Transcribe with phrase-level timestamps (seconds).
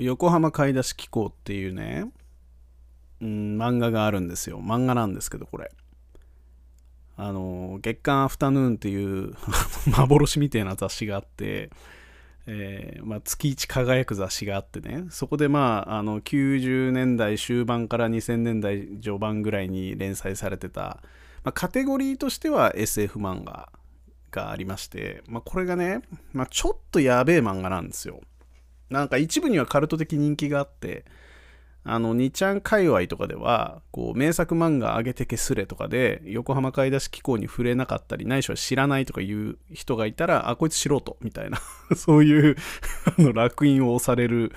[0.00, 2.10] 横浜買い出し機構っていうね、
[3.20, 4.60] うん、漫画があるんですよ。
[4.60, 5.70] 漫画なんですけど、これ。
[7.16, 9.34] あの、月刊アフタヌーンっていう
[9.90, 11.70] 幻みたいな雑誌があって、
[12.46, 21.02] えー、まあ、月一輝く雑誌があってね、そこでまあ、あの、90年代終盤から2000年代序盤ぐらいに連載されてた、
[21.42, 23.70] まあ、カテゴリーとしては SF 漫画
[24.30, 28.20] がありまして、まあ、これがね、まあ、ちょっとやべえ漫画なんですよ。
[28.90, 31.04] なんか一部にはカルト的人気があって、
[31.84, 41.58] あの、2ちゃん界隈とかでは、こう、名作漫画上げてけすれとかで、横浜買い出し機構に触れなかったり、ないしは知らないとかいう人がいたら、あ、こいつ素人みたいな
[41.96, 42.56] そういう
[43.18, 44.52] あの、楽印を押される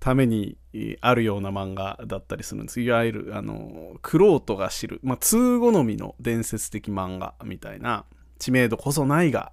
[0.00, 0.56] ために
[1.02, 2.80] あるような漫画だったりするんです。
[2.80, 8.06] いわゆる、あの、クロートが知る、まあ、通好みの伝説的漫画みたいな、
[8.38, 9.52] 知名度こそないが、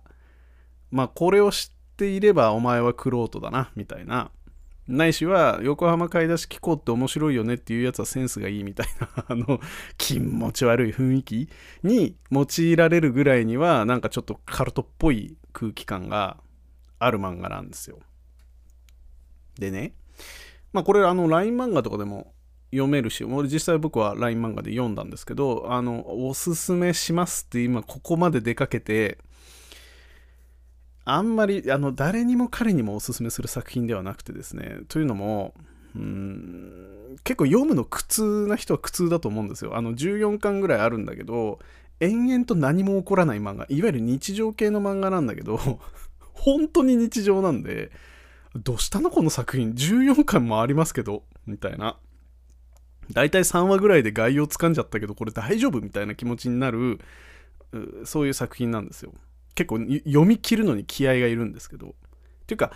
[0.90, 4.32] まあ、これを知ってていればお前はクロートだな、みたいな。
[4.88, 9.62] ないしは、横浜買い出し機構って面白いよねっていうやつはセンスがいいみたいな、 あの、
[9.98, 11.50] 気持ち悪い雰囲気
[11.84, 16.38] に用いられるぐらいには、なんかちょっとカルトっぽい空気感が
[17.00, 18.00] ある漫画なんですよ。
[19.58, 19.94] でね、
[20.74, 22.34] まあこれあの LINE 漫画とかでも
[22.72, 29.20] 読めるし、俺実際僕は LINE 漫画で読んだんですけど、あの、おすすめしますって今ここまで出かけて、
[31.06, 35.54] あんまり、あの、誰にも彼にもおすすめする作品ではなくてですね、というのも、
[35.96, 39.76] うん、結構読むの苦痛な人は苦痛だと思うんですよ。
[39.76, 41.60] あの、14巻ぐらいあるんだけど、
[42.00, 45.58] 延々と何も起こらない漫画、いわゆる日常系の漫画なんだけど、
[46.34, 47.92] 本当に日常なんで、
[48.56, 51.98] どうしたのこの作品、14巻もありますけど、みたいな。
[53.12, 55.82] 大体3話ぐらいで概要つかんじゃったけどこれ大丈夫？
[55.82, 57.00] みたいな気持ちになる
[58.06, 59.14] そういう作品なんですよ。
[59.56, 61.92] 結構読み切るのに気合がいるんですけどっ
[62.48, 62.72] ていうか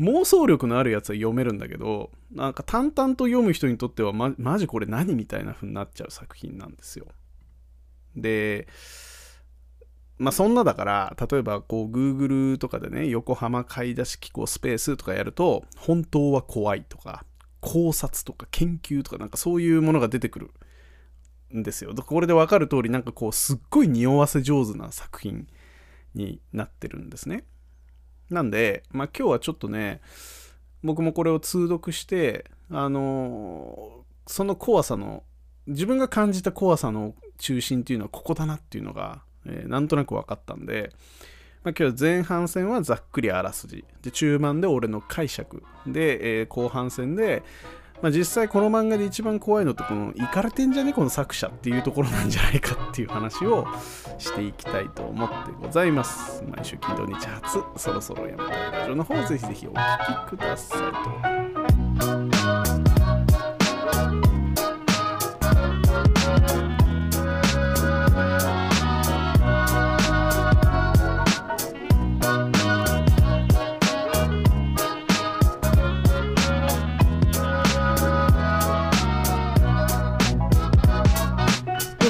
[0.00, 7.06] 妄想力のあるやつは読めるんだけどなんか淡々と読む人にとってはまマジこれ何みたいな風になっちゃう作品なんですよ
[8.14, 8.68] で
[10.18, 17.24] まあそんなだから例えばこう Google とかでね横浜買い出し機構スペースとかやると本当は怖いとか
[17.60, 20.50] 考察とか研究とかなんかそういうものが出てくる
[21.54, 21.94] んですよ。
[21.94, 25.46] これでわかる通りなんかこうすっごい匂わせ上手な作品
[26.16, 27.44] になってるんですね。
[28.30, 30.00] なんで、まあ今日はちょっとね、
[30.82, 35.22] 僕もこれを通読して、あのその怖さの、
[35.66, 40.92] 自分が感じた怖さの中心っていうのはここだなっていうのが、えー、なんとなく分かったんで、
[41.64, 47.42] まあ、今日は前半戦はざっくりあらすじで中盤で俺の解釈で、えー、後半戦で、
[48.02, 53.66] まあ、実際この漫画で一番怖いのってこのイカれてんじゃねこの作者っていうところなんじゃないかっていう話を
[54.18, 56.42] していきたいと思ってございます。
[56.46, 59.76] 毎週金土日初そろそろやめたいラジオの方ぜひぜひお聴
[60.26, 60.80] きください
[62.80, 62.85] と。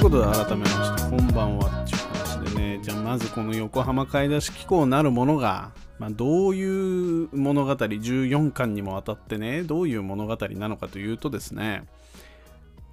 [0.06, 2.78] ことで改めましてこんばんはっていう話でね。
[2.80, 11.88] じゃあまずこの横浜買い出し機構なるものが、まあ、どういう物語14巻にもわたってねどういう物語なのかというとですね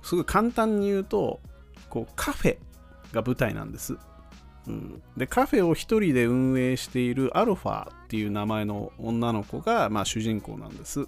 [0.01, 1.39] すごい簡単に言うと
[1.91, 2.57] こうカフェ
[3.11, 3.95] が舞台なんです、
[4.65, 11.07] うん、でカフェを一人で運営しているアルファっていう名前の女の子が、まあ、主人公なんです。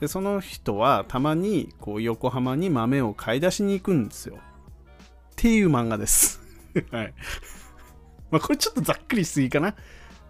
[0.00, 4.38] でその人はたまにこう横浜に豆を買い出しに行くんですよ。
[5.44, 6.40] っていう漫画です。
[6.90, 7.14] はい。
[8.30, 9.74] まあ、これちょっとざっくりしすぎかな。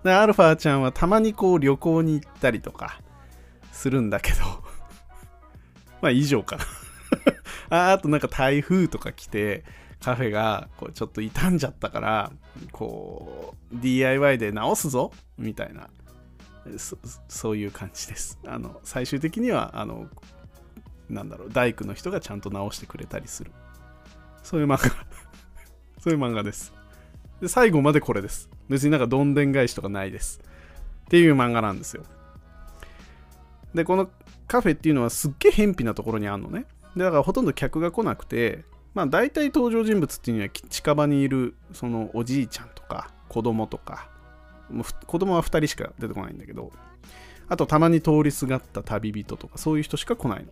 [0.02, 3.00] で、アルファちゃんはたまにこう旅行に行ったりとか
[3.70, 4.38] するんだけど
[6.02, 6.64] まあ以上かな
[7.90, 7.92] あ。
[7.92, 9.62] あとなんか台風とか来て、
[10.02, 12.32] カフェがこうちょっと傷んじゃったから、
[12.72, 15.90] こう DIY で直すぞみたいな
[16.76, 16.98] そ、
[17.28, 18.40] そういう感じです。
[18.48, 20.08] あの、最終的には、あの、
[21.08, 23.52] なんだろう、大工の人がちゃんと直してくれたりする。
[24.44, 24.78] そういう漫画
[25.98, 26.72] そういう漫画です。
[27.40, 28.48] で、最後までこれです。
[28.68, 30.40] 別になんかどんでん返しとかないです。
[31.06, 32.04] っていう漫画なんですよ。
[33.74, 34.08] で、この
[34.46, 36.66] カフェっていうのはすっげえ偏僻なところにあるのね。
[36.94, 44.08] で、だからほとんど客が来なくて、まあ大体登場人物っていうのは近場にいるそのおじいちゃんとか子供とか、
[44.70, 46.70] もう子供は2人しか出てこないんだけど、
[47.48, 50.50] あとたまに通りすがった旅人とかそういう人しか来ないの。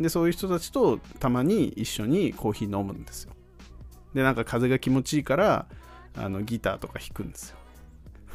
[0.00, 3.32] でそういう人たちとたまに一緒にコーヒー飲むんですよ。
[4.14, 5.66] でなんか風が気持ちいいから
[6.16, 7.56] あのギターとか弾くんですよ。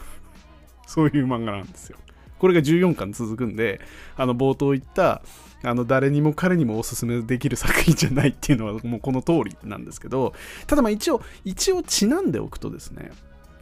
[0.88, 1.98] そういう漫画なんですよ。
[2.40, 3.82] これが14巻続くんで
[4.16, 5.22] あの冒頭言った
[5.62, 10.34] あの誰にも彼にもおすすめできる作品じゃないっていうのはもうこの通りなんですけど
[10.66, 13.12] ただまあ一応一応ちなんでおくとですね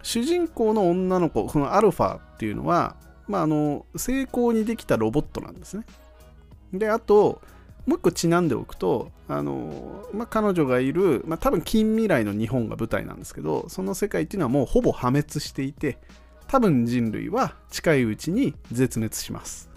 [0.04, 2.96] 主人公の女の子このアルファっていうのは、
[3.28, 5.86] まあ、あの成功にできたロボットなんですね。
[6.72, 7.42] であと
[7.88, 15.98] もう一個ちなんでおくと、あのまあ、彼女がいる、まあ、多分近未来の日本が舞台なんですけど、その世界っていうのはもうほぼ破滅していて、
[16.48, 19.70] 多分人類は近いうちに絶滅します。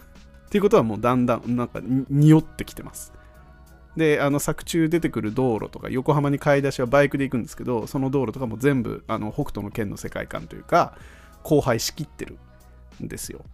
[0.46, 1.80] っていうことはもうだんだんなんか
[2.10, 3.12] 匂ってきてます。
[3.96, 10.96] で、あの作中出てくる道路とか、横浜に買い出しはバイクで行くんですけど、その道路とかも全部あの北斗の剣の世界観というか、
[11.44, 12.38] 荒廃しきってる
[13.00, 13.44] んですよ。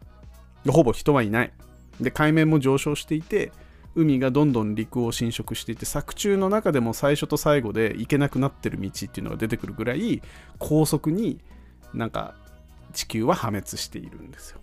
[0.66, 1.52] ほぼ人はいない。
[2.00, 3.52] で、海面も上昇していて、
[3.96, 10.22] 海がどんどん陸を侵食していて作中の中でも最初と最後で行けなくなってる道っていうのが出てくるぐらい
[10.58, 11.40] 高速に
[11.94, 12.34] なんか
[12.92, 14.60] 地球は破滅しているんですよ。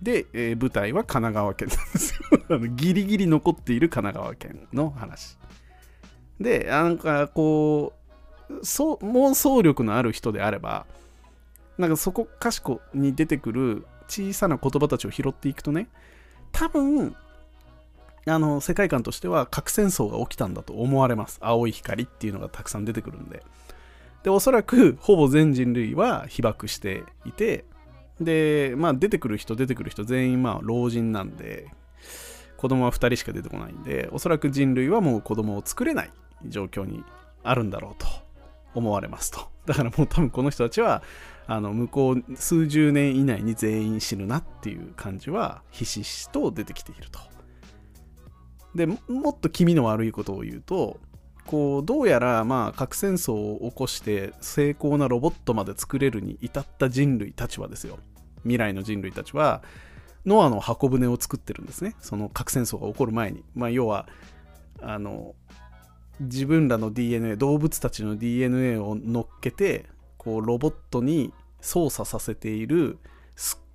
[0.00, 2.14] で、えー、舞台は神奈川県なんです
[2.48, 5.36] よ ギリギリ残っている神奈川県の話。
[6.40, 7.94] で、なんかこ
[8.48, 10.86] う、妄想力のある人であれば、
[11.78, 15.88] なんかそこかしこに出てくる小さな言葉たちを拾っていくとね、
[16.52, 17.16] 多分
[18.30, 21.38] あの世界観としては核戦争が起きたんだと思われます。
[21.40, 23.42] 青い光っていうのがたくさん出てくるんで。
[24.22, 27.64] でおそらくほぼ全人類は被爆していて
[28.20, 31.68] でまあ出てくる人出てくる人全員まあ老人なんで
[32.56, 36.10] 子供は2人しか出てこないんでおそらく人類はもう子供を作れない
[36.44, 37.04] 状況に
[37.44, 38.06] あるんだろうと
[38.74, 39.48] 思われますと。
[39.66, 41.02] だからもう多分この人たちは
[41.46, 47.20] あの向こう数十年以内に全員死ぬなっていう感じはひしひしと出てきていると。
[48.78, 48.96] でも
[49.30, 50.98] っと気味の悪いことを言うと
[51.46, 57.98] こうどうやらまあ核戦争を起こして精巧なロボットまで作れるに至った人類たちはですよ。
[58.42, 59.62] 未来の人類たちは
[60.24, 61.94] ノアの箱舟を作ってるんですね。
[62.00, 63.44] その核戦争が起こる前に。
[63.54, 64.08] まあ要は
[64.80, 65.34] あの
[66.20, 69.86] 自分らの DNA 動物たちの DNA を乗っけて
[70.16, 72.98] こうロボットに操作させている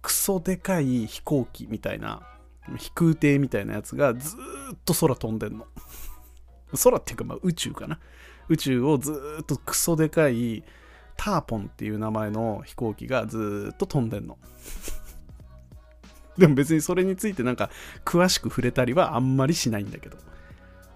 [0.04, 2.22] クソでかい飛行機みたいな
[2.78, 4.36] 飛空艇みたいなやつがず
[4.74, 5.68] っと空飛んでんの。
[6.84, 8.00] 空っていうかまあ宇宙かな。
[8.50, 10.64] 宇宙をずっとクソでかい
[11.16, 14.38] ターポンっていう名前の飛行機がずっと飛んでんの。
[16.38, 17.70] でも別にそれについてなんか
[18.06, 20.18] 詳しく触れたりはあんまりしないんだけど。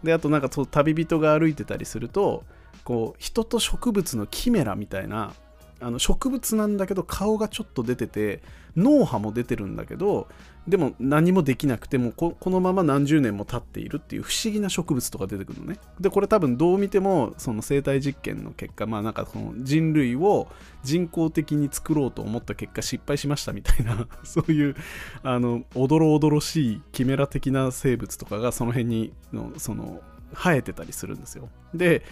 [0.03, 2.43] で、あとなんかそう旅人が歩いてたりすると、
[2.83, 5.33] こう人と植物のキメラみたいな
[5.79, 8.41] あの植物なんだけど顔がちょっと出てて
[8.75, 10.27] 脳波も出てるんだけど
[10.67, 15.79] でも何もできなくてもこのまま何十年も経っているっていう不思議な植物とか出てくるのね。
[15.99, 20.47] でこれ多分どう見てもその生態実験の結果まあなんかその人類を
[20.83, 24.75] 人工的に作ろうと思った結果失敗しましたみたいな そういう
[25.23, 30.01] あのおどろおどろしいキメラ的な生物とかがその辺にのその
[30.33, 31.47] 生えてたりするんですよ。
[31.73, 32.03] で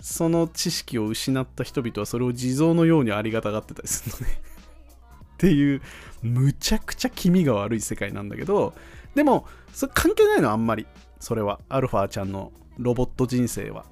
[0.00, 4.40] その知識を失った人々はそれを地蔵のようにありがたがってたりするのね。
[5.34, 5.82] っていう
[6.22, 8.72] むちゃくちゃ気味が悪い世界なんだけど
[9.14, 10.86] でもそ関係ないのあんまり。
[11.24, 13.86] それはアルファちゃんのロボット人生は。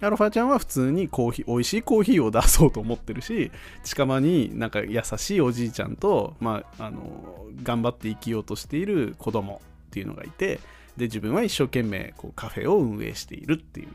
[0.00, 3.52] アルファちゃんは普通にコーヒー美味しいコーヒーを出そうと思ってるし
[3.84, 10.58] 近場になんか優しいおじいちゃんと、まあ、あの頑張って生きようとしている子供っていうのがいて
[10.96, 13.88] で自分は一生懸命こうカフェを運営しているっていう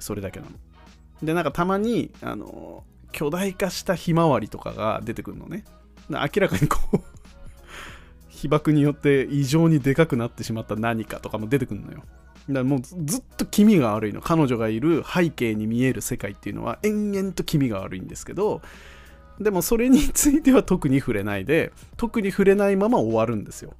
[0.00, 0.52] それだけなの
[1.22, 5.64] でなんかたまにあの巨大化したひまわりとかが出てくるのね
[6.08, 7.00] 明らかにこう
[8.28, 12.02] 被爆によって異常にでかくなってしまった何かとかも出てくるのよ。
[12.48, 14.22] だからもうずっと気味が悪いの。
[14.22, 18.62] 彼女がいる背景に見える世界っていうのは延々と気味が悪いんですけど、
[19.38, 23.74] でもそれについては特に触れないで、特に触れないまま終わるんですよ。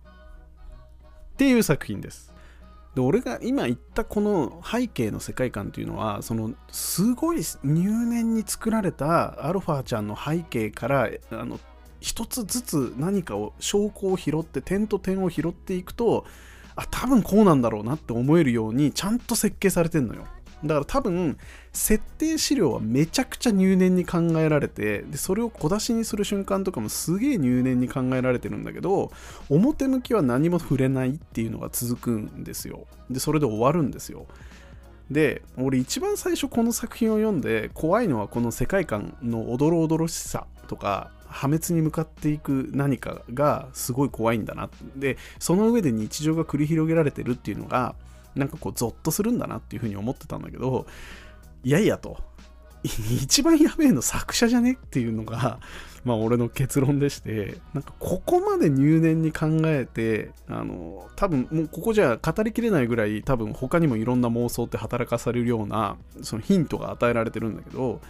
[1.35, 2.33] っていう作品です。
[2.95, 11.61] で俺が今言ったこの背景の世界観というのはそのすごい入念に作られたアルファちゃんの背景からあの
[12.01, 16.25] 一つずつ何かを証拠を拾って点と点を拾っていくと
[16.75, 20.27] あ多分こうなんだろうなって思えるようにちゃんと設計されてんのよ。
[20.65, 21.39] だから多分
[21.73, 29.11] 設定資料はめちゃくちゃ入念に考えられてでそれを小出しにする瞬間とかもすげえ入念に考えられてるんだけど
[29.49, 32.87] 表向きは何も触れないっていうのが続くんですよ。
[33.09, 34.27] でそれで終わるんですよ。
[35.11, 44.69] で俺一番最初この作品を読んで怖いのはこの世界観のおどろおどろしさとか破滅に向かっていく何かがすごい怖いんだな。
[44.97, 47.95] でその上で日常が繰り広げられてるっていうのが
[48.35, 50.87] なんかこうゾッとするんだなっていうふうに思ってたんだけど
[51.65, 52.19] いやいやと。
[52.83, 55.61] 一番やべえの作者じゃねっていうのが
[56.03, 68.01] まあ俺の結論でしてなんかここまで入念に考えてあの多分もうここじゃ語りきれないぐらい多分他にもいろんな妄想って働かされるようなそのヒントが与えられてるんだけど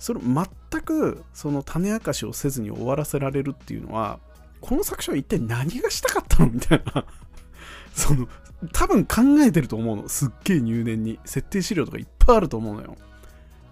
[0.00, 4.18] それ全くその種明かしをせずに終わらせられるっていうのは
[4.60, 7.04] この作者は一体何がしたかったのみたいな。
[7.94, 8.26] その
[8.72, 10.08] 多分考えてると思うの。
[10.08, 12.96] すっげえ入念に設定資料とかいっぱいあると思うのよ。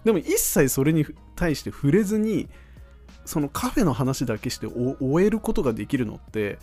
[0.03, 1.05] でも一切それに
[1.35, 2.49] 対して触れずに
[3.23, 6.59] そのカフェの話だけして終えることができるのって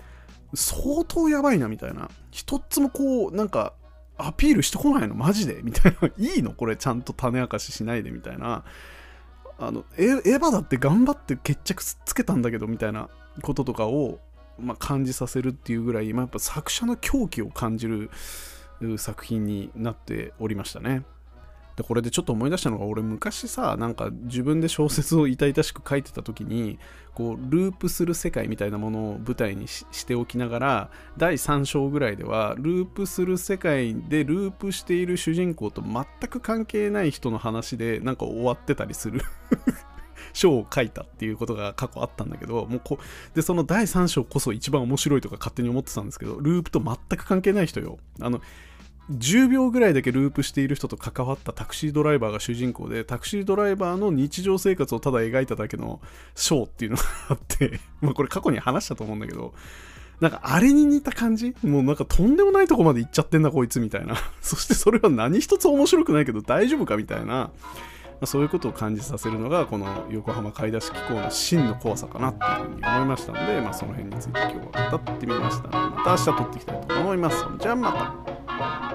[0.54, 2.10] 相当やばいなみたいな。
[2.30, 3.72] 一つもこうなんか
[4.18, 5.14] アピールしてこないの？
[5.14, 5.60] マジで？
[5.62, 6.08] みたいな。
[6.18, 6.52] いいの？
[6.52, 8.64] これちゃんと種明かししないでみたいな。
[9.60, 13.08] あのエヴァだって頑張って決着つけたんだけどみたいな
[13.42, 14.20] こととかを、
[14.58, 18.10] まあ、感じさせるっていうぐらい、まあ、やっぱ作者の狂気を感じる
[18.96, 21.04] 作品になっておりましたね。
[21.78, 26.80] でこれでちょっと思い出したのが俺昔さなんか自分で小説を痛々しく書いてた時に
[27.14, 39.22] こうループする世界みたいなものを舞台にしておきながら第3章ぐらいではループする世界でループしている主人公と全く関係ない人の話でなんか終わってたりする
[40.32, 42.98] 章を書いたっていうことが過去あったんだけどもうこ
[43.34, 47.98] でその第3章こそ一番面白いとか勝手に思ってたんですけどループと全く関係ない人よ。
[48.20, 48.40] あの
[49.10, 56.00] 10秒ぐらいだけループしている人と関わったタクシードライバーが主人公でタクシードライバーの日常生活をただ描いただけの
[56.34, 59.54] ショーっていうのがあって まあこれ過去に話したと思うんだけど
[60.20, 61.54] なんかあれに似た感じ？
[61.62, 64.16] もうなんかとんでもないとこまで行っちゃってんなこいつみたいな。
[64.40, 67.52] そしてそれは何一つ面白くないけど大丈夫かみたいな、
[68.22, 75.68] あ、そういうことを感じさせるのがこの横浜買い出し機構の真の怖さかなっていうふうに思いましたので、まあ、その辺について今日は語ってみました。
[75.68, 77.44] のでまた明日撮っていきたいと思います。
[77.58, 78.87] じゃあまた。